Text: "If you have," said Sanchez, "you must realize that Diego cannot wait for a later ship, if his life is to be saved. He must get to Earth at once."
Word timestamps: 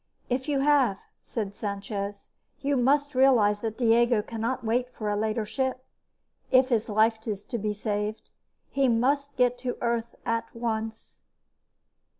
"If 0.31 0.49
you 0.49 0.61
have," 0.61 0.97
said 1.21 1.53
Sanchez, 1.53 2.31
"you 2.59 2.75
must 2.75 3.13
realize 3.13 3.59
that 3.59 3.77
Diego 3.77 4.23
cannot 4.23 4.63
wait 4.63 4.89
for 4.91 5.11
a 5.11 5.15
later 5.15 5.45
ship, 5.45 5.85
if 6.49 6.69
his 6.69 6.89
life 6.89 7.27
is 7.27 7.43
to 7.43 7.59
be 7.59 7.71
saved. 7.75 8.31
He 8.71 8.87
must 8.87 9.35
get 9.37 9.59
to 9.59 9.77
Earth 9.79 10.15
at 10.25 10.55
once." 10.55 11.21